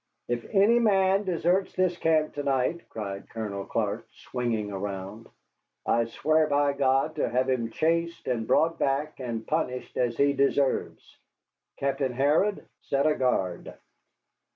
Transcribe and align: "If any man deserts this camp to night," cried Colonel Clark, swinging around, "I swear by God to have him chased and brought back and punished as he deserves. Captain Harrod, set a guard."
"If 0.27 0.45
any 0.51 0.79
man 0.79 1.25
deserts 1.25 1.75
this 1.75 1.95
camp 1.95 2.33
to 2.33 2.41
night," 2.41 2.89
cried 2.89 3.29
Colonel 3.29 3.65
Clark, 3.65 4.07
swinging 4.13 4.71
around, 4.71 5.29
"I 5.85 6.05
swear 6.05 6.47
by 6.47 6.73
God 6.73 7.15
to 7.17 7.29
have 7.29 7.47
him 7.51 7.69
chased 7.69 8.25
and 8.27 8.47
brought 8.47 8.79
back 8.79 9.19
and 9.19 9.45
punished 9.45 9.97
as 9.97 10.17
he 10.17 10.33
deserves. 10.33 11.19
Captain 11.77 12.13
Harrod, 12.13 12.65
set 12.81 13.05
a 13.05 13.13
guard." 13.13 13.75